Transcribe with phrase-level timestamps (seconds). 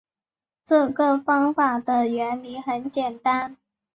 [0.65, 3.55] 这个方法的原理很简单